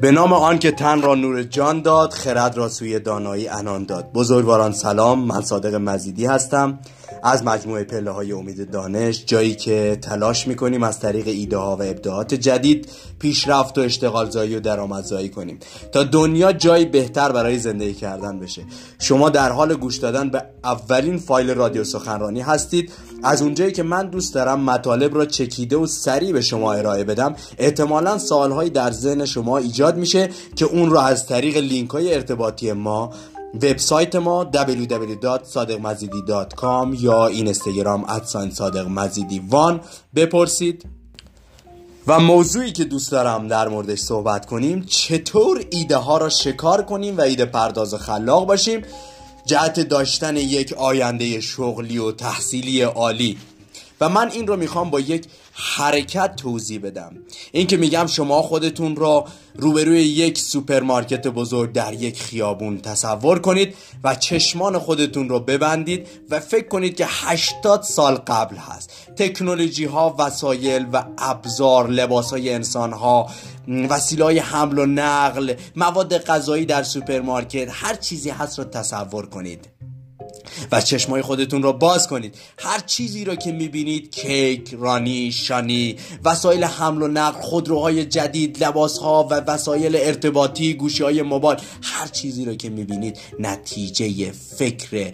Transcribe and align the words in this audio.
به 0.00 0.10
نام 0.10 0.32
آن 0.32 0.58
که 0.58 0.70
تن 0.70 1.02
را 1.02 1.14
نور 1.14 1.42
جان 1.42 1.82
داد 1.82 2.12
خرد 2.12 2.56
را 2.56 2.68
سوی 2.68 2.98
دانایی 2.98 3.48
انان 3.48 3.84
داد. 3.84 4.12
بزرگواران 4.12 4.72
سلام 4.72 5.24
من 5.24 5.42
صادق 5.42 5.74
مزیدی 5.74 6.26
هستم. 6.26 6.78
از 7.22 7.44
مجموعه 7.44 7.84
پله 7.84 8.10
های 8.10 8.32
امید 8.32 8.70
دانش 8.70 9.24
جایی 9.26 9.54
که 9.54 9.98
تلاش 10.02 10.46
می‌کنیم 10.46 10.82
از 10.82 11.00
طریق 11.00 11.26
ایده 11.26 11.56
ها 11.56 11.76
و 11.76 11.82
ابداعات 11.82 12.34
جدید 12.34 12.88
پیشرفت 13.18 13.78
و 13.78 13.80
اشتغالزایی 13.80 14.56
و 14.56 14.60
درآمدزایی 14.60 15.28
کنیم. 15.28 15.58
تا 15.92 16.04
دنیا 16.04 16.52
جایی 16.52 16.84
بهتر 16.84 17.32
برای 17.32 17.58
زندگی 17.58 17.94
کردن 17.94 18.38
بشه. 18.38 18.62
شما 18.98 19.30
در 19.30 19.52
حال 19.52 19.74
گوش 19.74 19.96
دادن 19.96 20.30
به 20.30 20.42
اولین 20.64 21.18
فایل 21.18 21.50
رادیو 21.50 21.84
سخنرانی 21.84 22.40
هستید. 22.40 22.92
از 23.22 23.42
اونجایی 23.42 23.72
که 23.72 23.82
من 23.82 24.06
دوست 24.06 24.34
دارم 24.34 24.60
مطالب 24.60 25.14
را 25.14 25.26
چکیده 25.26 25.76
و 25.76 25.86
سریع 25.86 26.32
به 26.32 26.40
شما 26.40 26.72
ارائه 26.72 27.04
بدم 27.04 27.34
احتمالا 27.58 28.18
سوالهایی 28.18 28.70
در 28.70 28.90
ذهن 28.90 29.24
شما 29.24 29.58
ایجاد 29.58 29.96
میشه 29.96 30.28
که 30.56 30.64
اون 30.64 30.90
را 30.90 31.02
از 31.02 31.26
طریق 31.26 31.56
لینک 31.56 31.90
های 31.90 32.14
ارتباطی 32.14 32.72
ما 32.72 33.10
وبسایت 33.54 34.16
ما 34.16 34.50
www.sadegmazidi.com 34.54 37.00
یا 37.00 37.26
اینستاگرام 37.26 38.04
ادساین 38.04 38.50
صادق 38.50 38.88
مزیدی 38.88 39.42
وان 39.50 39.80
بپرسید. 40.14 40.84
و 42.06 42.20
موضوعی 42.20 42.72
که 42.72 42.84
دوست 42.84 43.12
دارم 43.12 43.48
در 43.48 43.68
موردش 43.68 43.98
صحبت 43.98 44.46
کنیم 44.46 44.84
چطور 44.86 45.64
ایده 45.70 45.96
ها 45.96 46.18
را 46.18 46.28
شکار 46.28 46.82
کنیم 46.82 47.18
و 47.18 47.20
ایده 47.20 47.44
پرداز 47.44 47.94
خلاق 47.94 48.46
باشیم؟ 48.46 48.82
جهت 49.48 49.80
داشتن 49.80 50.36
یک 50.36 50.72
آینده 50.72 51.40
شغلی 51.40 51.98
و 51.98 52.12
تحصیلی 52.12 52.82
عالی. 52.82 53.38
و 54.00 54.08
من 54.08 54.30
این 54.30 54.46
رو 54.46 54.56
می‌خوام 54.56 54.90
با 54.90 55.00
یک 55.00 55.24
حرکت 55.52 56.36
توضیح 56.36 56.80
بدم. 56.80 57.16
این 57.52 57.66
که 57.66 57.76
میگم 57.76 58.06
شما 58.06 58.42
خودتون 58.42 58.96
را 58.96 59.24
روبروی 59.54 60.02
یک 60.02 60.38
سوپرمارکت 60.38 61.26
بزرگ 61.26 61.72
در 61.72 61.92
یک 61.92 62.22
خیابون 62.22 62.80
تصور 62.80 63.38
کنید 63.38 63.74
و 64.04 64.14
چشمان 64.14 64.78
خودتون 64.78 65.28
رو 65.28 65.40
ببندید 65.40 66.06
و 66.30 66.40
فکر 66.40 66.68
کنید 66.68 66.96
که 66.96 67.06
80 67.08 67.82
سال 67.82 68.14
قبل 68.14 68.56
هست. 68.56 68.90
تکنولوژی 69.16 69.84
ها 69.84 70.16
وسایل 70.18 70.86
و 70.92 71.04
ابزار 71.18 71.90
لباس 71.90 72.30
های 72.30 72.54
انسان 72.54 72.92
ها 72.92 73.30
وسیله 73.68 74.24
های 74.24 74.38
حمل 74.38 74.78
و 74.78 74.86
نقل 74.86 75.54
مواد 75.76 76.18
غذایی 76.18 76.66
در 76.66 76.82
سوپرمارکت 76.82 77.68
هر 77.70 77.94
چیزی 77.94 78.30
هست 78.30 78.58
رو 78.58 78.64
تصور 78.64 79.26
کنید. 79.26 79.77
و 80.72 80.80
چشمای 80.80 81.22
خودتون 81.22 81.62
رو 81.62 81.72
باز 81.72 82.08
کنید. 82.08 82.34
هر 82.58 82.78
چیزی 82.78 83.24
رو 83.24 83.34
که 83.34 83.52
می‌بینید 83.52 84.10
کیک، 84.10 84.74
رانی، 84.78 85.32
شانی 85.32 85.96
وسایل 86.24 86.64
حمل 86.64 87.02
و 87.02 87.08
نقل 87.08 87.40
خودروهای 87.40 88.04
جدید 88.04 88.64
لباسها 88.64 89.28
و 89.30 89.34
وسایل 89.34 89.96
ارتباطی 89.96 90.74
گوشی 90.74 91.02
های 91.02 91.22
موبایل 91.22 91.58
هر 91.82 92.06
چیزی 92.06 92.44
رو 92.44 92.54
که 92.54 92.70
می‌بینید 92.70 93.18
نتیجه 93.38 94.32
فکر 94.32 95.12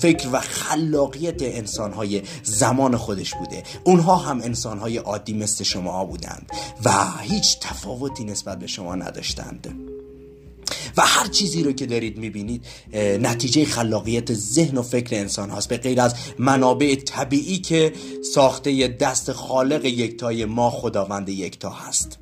فکر 0.00 0.28
و 0.32 0.40
خلاقیت 0.40 1.42
انسانهای 1.42 2.22
زمان 2.42 2.96
خودش 2.96 3.34
بوده. 3.34 3.62
اونها 3.84 4.16
هم 4.16 4.40
انسانهای 4.40 4.96
عادی 4.96 5.32
مثل 5.32 5.64
شما 5.64 6.04
بودند 6.04 6.50
و 6.84 6.90
هیچ 7.20 7.58
تفاوتی 7.60 8.24
نسبت 8.24 8.58
به 8.58 8.66
شما 8.66 8.94
نداشتند. 8.94 9.93
و 10.96 11.02
هر 11.02 11.26
چیزی 11.26 11.62
رو 11.62 11.72
که 11.72 11.86
دارید 11.86 12.18
می‌بینید 12.18 12.64
نتیجه 13.20 13.64
خلاقیت 13.64 14.34
ذهن 14.34 14.78
و 14.78 14.82
فکر 14.82 15.16
انسان 15.16 15.50
هاست. 15.50 15.68
به 15.68 15.76
غیر 15.76 16.00
از 16.00 16.14
منابع 16.38 16.94
طبیعی 16.94 17.58
که 17.58 17.92
ساخته 18.34 18.88
دست 18.88 19.32
خالق 19.32 19.84
یکتای 19.84 20.44
ما 20.44 20.70
خداوند 20.70 21.28
یکتا 21.28 21.70
هست. 21.70 22.18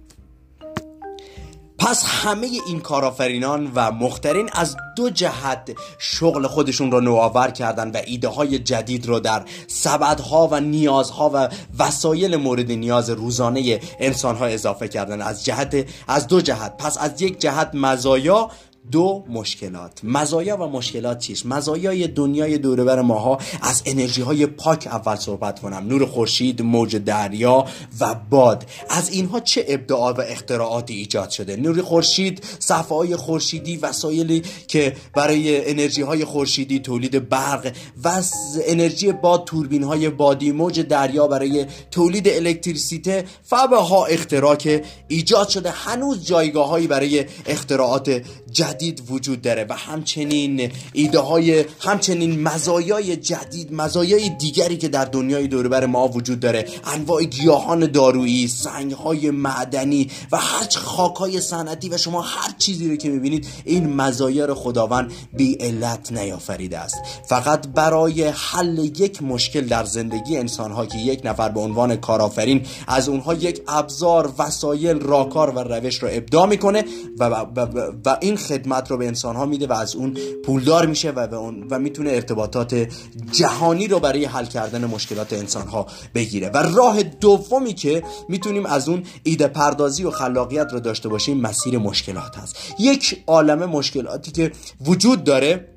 پس 1.83 2.05
همه 2.07 2.49
این 2.67 2.81
کارآفرینان 2.81 3.73
و 3.75 3.93
مخترین 3.93 4.49
از 4.53 4.77
دو 4.97 5.11
جهت 5.11 5.77
شغل 5.99 6.47
خودشون 6.47 6.93
رو 6.93 7.01
نوآور 7.01 7.51
کردن 7.51 7.91
و 7.91 8.01
ایده 8.07 8.29
های 8.29 8.59
جدید 8.59 9.07
رو 9.07 9.21
در 9.21 9.45
سبدها 9.67 10.49
و 10.53 10.61
نیازها 10.61 11.31
و 11.35 11.49
وسایل 11.79 12.37
مورد 12.37 12.73
نیاز 12.73 13.11
روزانه 13.11 13.81
انسان 14.01 14.37
ها 14.37 14.47
اضافه 14.47 14.89
کردن. 14.89 15.23
از 15.23 15.45
جهت 15.45 15.87
از 16.09 16.27
دو 16.27 16.41
جهت. 16.41 16.77
پس 16.77 16.99
از 16.99 17.23
یک 17.23 17.41
جهت 17.41 17.71
مزایا 17.75 18.51
دو 18.91 19.25
مشکلات. 19.29 20.01
مزایا 20.03 20.57
و 20.57 20.67
مشکلات 20.67 21.19
چیست؟ 21.19 21.47
مزایای 21.47 22.07
دنیای 22.09 22.59
دوربر 22.59 23.01
ماها 23.01 23.39
از 23.61 23.83
انرژی 23.87 24.23
های 24.23 24.47
پاک 24.47 24.87
اول 24.87 25.17
صحبت 25.17 25.61
کنم. 25.61 25.87
نور 25.89 26.07
خورشید 26.07 26.63
موج 26.63 26.97
دریا 26.97 27.65
و 28.01 28.15
باد. 28.15 28.67
از 28.91 29.11
اینها 29.11 29.41
چه 29.41 29.65
ابداع 29.69 30.13
و 30.13 30.21
اختراعاتی 30.21 30.95
ایجاد 30.95 31.31
شده؟ 31.31 31.57
نور 31.57 31.83
خورشید 31.83 32.45
صفحه 32.59 32.97
های 32.97 33.17
خورشیدی 33.17 33.77
وسایلی 33.77 34.43
که 34.69 34.97
برای 35.15 35.71
انرژی 35.71 36.03
های 36.03 36.25
خورشیدی 36.25 36.81
تولید 36.81 37.29
برق 37.29 37.73
و 38.05 38.23
انرژی 38.67 39.13
باد 39.13 39.45
توربین 39.45 39.83
های 39.83 40.09
بادی 40.09 40.53
موج 40.53 40.81
دریا 40.81 41.27
برای 41.27 41.67
تولید 41.91 42.29
الکتریسیته 42.29 43.25
فبه 43.43 43.77
ها 43.77 44.07
اختراع 44.07 44.57
که 44.57 44.83
ایجاد 45.09 45.49
شده. 45.49 45.71
هنوز 45.71 46.27
جایگاه 46.27 46.69
هایی 46.69 46.87
برای 46.87 47.25
اختراعات 47.47 48.23
جدید 48.53 48.72
وجود 49.11 49.43
داره 49.43 49.67
و 49.69 49.73
همچنین 49.75 50.73
ایده 50.93 51.19
های 51.19 51.65
همچنین 51.81 52.43
مزایای 52.43 53.17
جدید 53.17 53.73
مزایای 53.73 54.29
دیگری 54.29 54.77
که 54.77 54.89
در 54.89 55.05
دنیای 55.05 55.47
دوربر 55.47 55.87
ما 55.87 56.09
وجود 56.09 56.41
داره. 56.41 56.67
انواع 56.85 57.25
گیاهان 57.25 57.87
دارویی 57.87 58.49
سنگ 58.49 58.93
های 58.93 59.31
معدنی 59.31 60.11
و 60.33 60.37
هر 60.37 60.69
خاک 60.77 61.17
های 61.17 61.41
صنعتی 61.41 61.89
و 61.89 61.97
شما 61.97 62.21
هر 62.21 62.55
چیزی 62.59 62.89
رو 62.89 62.97
که 62.97 63.09
می‌بینید 63.09 63.47
این 63.65 63.95
مزایا 63.95 64.45
رو 64.45 64.55
خداوند 64.55 65.13
بی 65.33 65.55
علت 65.55 66.13
نیافریده 66.13 66.79
است. 66.79 66.97
فقط 67.29 67.69
برای 67.69 68.23
حل 68.25 68.79
یک 68.79 69.23
مشکل 69.23 69.61
در 69.61 69.85
زندگی 69.85 70.37
انسان 70.37 70.73
ها 70.73 70.87
که 70.87 70.99
یک 70.99 71.21
نفر 71.25 71.49
به 71.49 71.61
عنوان 71.61 71.97
کارآفرین 71.97 72.67
از 72.87 73.09
اونها 73.09 73.35
یک 73.35 73.63
ابزار 73.69 74.33
وسایل 74.39 74.99
راکار 74.99 75.51
و 75.51 75.59
روش 75.59 76.03
رو 76.03 76.09
ابداع 76.13 76.47
می‌کنه 76.47 76.85
و, 77.19 77.25
و, 77.25 77.61
و, 77.61 77.93
و 78.05 78.17
این 78.21 78.37
خدمت 78.63 78.91
رو 78.91 78.97
به 78.97 79.07
انسان 79.07 79.37
ها 79.37 79.47
میده 79.47 79.67
و 79.67 79.73
از 79.73 79.97
اون 79.97 80.17
پولدار 80.45 80.87
میشه 80.87 81.11
و, 81.11 81.35
اون 81.35 81.67
و 81.71 81.79
می‌تونه 81.79 82.11
ارتباطات 82.11 82.89
جهانی 83.33 83.89
رو 83.89 84.01
برای 84.01 84.25
حل 84.25 84.47
کردن 84.47 84.85
مشکلات 84.85 85.33
انسان 85.33 85.69
ها 85.69 85.87
بگیره. 86.15 86.49
و 86.49 86.57
راه 86.57 87.03
دومی 87.03 87.75
که 87.75 88.03
می‌تونیم 88.29 88.67
از 88.67 88.89
اون 88.89 89.03
ایده 89.23 89.47
پردازی 89.47 90.05
و 90.05 90.11
خلاقیت 90.11 90.73
رو 90.73 90.81
داشته 90.81 91.09
باشیم 91.09 91.41
مسیر 91.41 91.79
مشکلات 91.79 92.39
هست. 92.39 92.57
یک 92.79 93.23
عالم 93.27 93.71
مشکلاتی 93.71 94.31
که 94.31 94.53
وجود 94.87 95.25
داره 95.25 95.69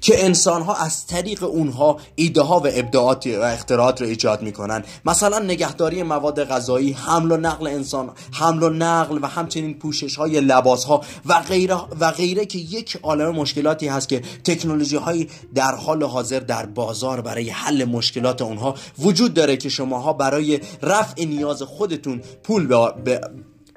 که 0.00 0.24
انسان 0.24 0.62
ها 0.62 0.74
از 0.74 1.06
طریق 1.06 1.42
اونها 1.42 1.96
ایده 2.14 2.42
ها 2.42 2.60
و 2.60 2.66
ابداعات 2.72 3.26
و 3.26 3.42
اختراعات 3.42 4.00
رو 4.00 4.06
ایجاد 4.06 4.42
می‌کنن. 4.42 4.84
مثلا 5.04 5.38
نگهداری 5.38 6.02
مواد 6.02 6.44
غذایی 6.44 6.92
حمل 6.92 7.32
و 7.32 7.36
نقل 7.36 7.66
انسان 7.66 8.10
حمل 8.32 8.62
و 8.62 8.70
نقل 8.70 9.18
و 9.22 9.26
همچنین 9.26 9.74
پوشش 9.74 10.16
های 10.16 10.40
لباس 10.40 10.84
ها 10.84 11.00
و 11.26 11.40
غیره 11.40 11.76
و 12.00 12.10
غیره 12.10 12.46
که 12.46 12.58
یک 12.58 12.98
عالم 13.02 13.30
مشکلاتی 13.30 13.88
هست 13.88 14.08
که 14.08 14.22
تکنولوژی 14.44 14.96
های 14.96 15.26
در 15.54 15.74
حال 15.74 16.02
حاضر 16.02 16.40
در 16.40 16.66
بازار 16.66 17.20
برای 17.20 17.50
حل 17.50 17.84
مشکلات 17.84 18.42
اونها 18.42 18.74
وجود 18.98 19.34
داره 19.34 19.56
که 19.56 19.68
شماها 19.68 20.12
برای 20.12 20.60
رفع 20.82 21.24
نیاز 21.24 21.62
خودتون 21.62 22.22
پول 22.42 22.66
به 23.04 23.20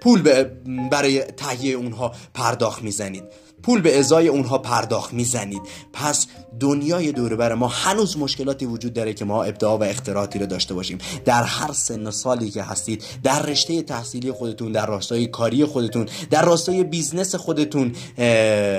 پول 0.03 0.43
برای 0.91 1.21
تهیه 1.21 1.75
اونها 1.75 2.11
پرداخت 2.33 2.83
می‌زنید. 2.83 3.23
پول 3.63 3.81
به 3.81 3.99
ازای 3.99 4.27
اونها 4.27 4.57
پرداخت 4.57 5.13
می‌زنید. 5.13 5.61
پس 5.93 6.27
دنیای 6.59 7.11
دور 7.11 7.32
و 7.32 7.39
بر 7.39 7.53
ما 7.53 7.67
هنوز 7.67 8.17
مشکلاتی 8.17 8.65
وجود 8.65 8.93
داره 8.93 9.13
که 9.13 9.25
ما 9.25 9.43
ابداع 9.43 9.79
و 9.79 9.83
اختراعاتی 9.83 10.39
رو 10.39 10.45
داشته 10.45 10.73
باشیم. 10.73 10.97
در 11.25 11.43
هر 11.43 11.71
سن 11.71 12.11
سالی 12.11 12.49
که 12.49 12.63
هستید 12.63 13.03
در 13.23 13.41
رشته 13.41 13.81
تحصیلی 13.81 14.31
خودتون 14.31 14.71
در 14.71 14.85
راستای 14.85 15.27
کاری 15.27 15.65
خودتون 15.65 16.05
در 16.29 16.45
راستای 16.45 16.83
business 16.83 17.35
خودتون 17.35 17.95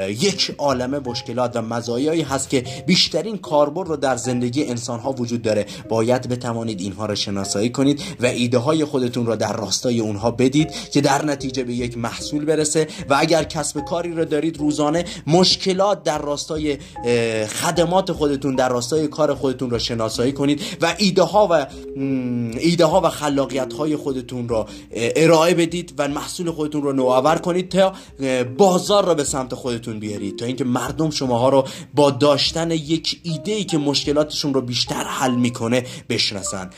یک 0.09 0.55
عالمه 0.59 0.99
مشکلات 0.99 1.57
و 1.57 1.63
مزایایی 1.63 2.23
هست 2.23 2.51
که 2.51 2.65
بیشترین 2.87 3.39
کاربرد 3.39 3.89
رو 3.89 3.97
در 3.97 4.17
زندگی 4.17 4.65
انسان 4.65 5.01
ها 5.01 5.13
وجود 5.13 5.43
داره. 5.43 5.67
باید 5.89 6.29
بتوانید 6.29 6.81
اینها 6.81 7.07
رو 7.07 7.15
شناسایی 7.15 7.71
کنید 7.71 8.03
و 8.21 8.27
ایده 8.27 8.59
های 8.59 8.85
خودتون 8.85 9.27
رو 9.27 9.37
در 9.37 9.53
راستای 9.53 10.01
اونها 10.01 10.31
بدید 10.31 10.71
که 10.71 11.01
در 11.01 11.14
نتیجه 11.23 11.65
به 11.65 11.75
یک 11.75 11.99
محصول 11.99 12.45
برسه 12.45 12.89
و 13.09 13.17
اگر 13.19 13.45
کسب 13.45 13.77
و 13.77 13.85
کاری 13.85 14.13
رو 14.13 14.25
دارید 14.25 14.59
روزانه 14.59 15.05
مشکلات 15.27 16.03
در 16.03 16.19
راستای 16.19 16.79
خدمات 17.47 18.13
خودتون 18.13 18.55
در 18.55 18.69
راستای 18.69 19.09
کار 19.09 19.35
خودتون 19.35 19.71
را 19.71 19.79
شناسایی 19.79 20.33
کنید 20.33 20.63
و 20.81 20.95
ایده 20.99 21.23
ها 21.23 21.49
و 21.51 21.67
ایده 22.61 22.85
ها 22.85 23.01
و 23.01 23.09
خلاقیت 23.09 23.73
های 23.73 23.97
خودتون 23.97 24.49
را 24.49 24.67
ارائه 24.93 25.55
بدید 25.55 25.95
و 25.99 26.09
محصول 26.09 26.51
خودتون 26.51 26.83
رو 26.83 26.93
نوآور 26.93 27.39
کنید 27.39 27.69
تا 27.69 27.93
بازار 28.59 29.05
را 29.05 29.15
به 29.15 29.25
سمت 29.25 29.55
خودتون 29.55 30.01
بیارید 30.01 30.39
تا 30.39 30.47
اینکه 30.47 30.65
مردم 30.65 31.11
شماها 31.11 31.49
رو 31.49 31.65
با 31.95 32.11
داشتن 32.11 32.71
یک 32.71 33.21
ایده 33.23 33.53
ای 33.53 33.65
که 33.65 33.79
مشکلاتشون 33.79 34.55
رو 34.55 34.61
بیشتر 34.61 35.05
حل 35.05 35.35
می‌کنه 35.35 35.85
بشناسن 36.09 36.71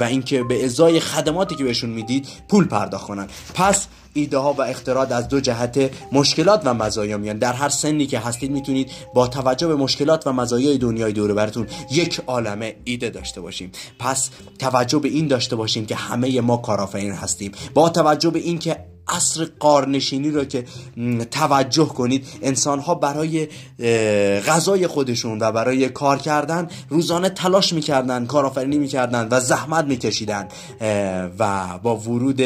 و 0.00 0.04
اینکه 0.04 0.42
به 0.42 0.64
ازای 0.64 1.00
خدماتی 1.00 1.54
که 1.54 1.64
بهشون 1.64 1.90
می‌دید 1.90 2.28
پول 2.48 2.64
پرداخت 2.64 3.06
کنن 3.06 3.28
پس 3.54 3.86
ایده 4.14 4.38
ها 4.38 4.52
و 4.52 4.62
اختراعات 4.62 5.12
از 5.12 5.28
دو 5.28 5.40
جهت 5.40 5.90
مشکلات 6.12 6.62
و 6.64 6.74
مزایا 6.74 7.18
میان. 7.18 7.38
در 7.38 7.52
هر 7.52 7.68
سنی 7.68 8.06
که 8.06 8.18
هستید 8.18 8.50
می‌تونید 8.50 8.90
با 9.14 9.26
توجه 9.26 9.66
به 9.66 9.76
مشکلات 9.76 10.26
و 10.26 10.32
مزایای 10.32 10.78
دنیای 10.78 11.12
دور 11.12 11.34
براتون 11.34 11.66
یک 11.92 12.20
عالمه 12.26 12.76
ایده 12.84 13.10
داشته 13.10 13.40
باشیم. 13.40 13.72
پس 13.98 14.30
توجه 14.58 14.98
به 14.98 15.08
این 15.08 15.28
داشته 15.28 15.56
باشیم 15.56 15.86
که 15.86 15.94
همه 15.94 16.40
ما 16.40 16.56
کارآفرین 16.56 17.12
هستیم. 17.12 17.52
با 17.74 17.88
توجه 17.88 18.30
به 18.30 18.38
این 18.38 18.58
که 18.58 18.84
عصر 19.08 19.46
قارنشینی 19.60 20.30
رو 20.30 20.44
که 20.44 20.64
توجه 21.30 21.84
کنید 21.84 22.26
انسان 22.42 22.78
ها 22.78 22.94
برای 22.94 23.48
غذای 24.46 24.86
خودشون 24.86 25.38
و 25.38 25.52
برای 25.52 25.88
کار 25.88 26.18
کردن 26.18 26.68
روزانه 26.88 27.28
تلاش 27.28 27.72
می‌کردن 27.72 28.26
کارآفرینی 28.26 28.78
می‌کردن 28.78 29.28
و 29.30 29.40
زحمت 29.40 29.84
میکشیدن 29.84 30.48
و 31.38 31.78
با 31.82 31.96
ورود 31.96 32.40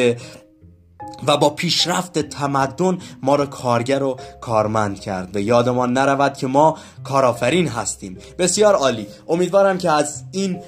و 1.26 1.36
با 1.36 1.50
پیشرفت 1.50 2.18
تمدن 2.18 2.98
ما 3.22 3.36
رو 3.36 3.46
کارگر 3.46 4.02
و 4.02 4.16
کارمند 4.40 5.00
کرد. 5.00 5.36
و 5.36 5.40
یادمان 5.40 5.92
نرود 5.92 6.36
که 6.36 6.46
ما 6.46 6.78
کارآفرین 7.04 7.68
هستیم. 7.68 8.18
بسیار 8.38 8.74
عالی. 8.74 9.06
امیدوارم 9.28 9.78
که 9.78 9.90
از 9.90 10.22
این 10.32 10.60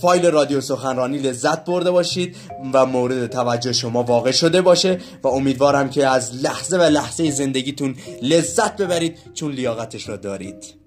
فایل 0.00 0.26
رادیو 0.26 0.60
سخنرانی 0.60 1.18
لذت 1.18 1.64
برده 1.64 1.90
باشید 1.90 2.36
و 2.72 2.86
مورد 2.86 3.26
توجه 3.26 3.72
شما 3.72 4.02
واقع 4.02 4.30
شده 4.30 4.62
باشه 4.62 5.00
و 5.22 5.28
امیدوارم 5.28 5.90
که 5.90 6.06
از 6.06 6.34
لحظه 6.34 6.76
و 6.78 6.82
لحظه 6.82 7.30
زندگیتون 7.30 7.96
لذت 8.22 8.76
ببرید 8.76 9.18
چون 9.34 9.52
لیاقتش 9.52 10.08
را 10.08 10.16
دارید. 10.16 10.81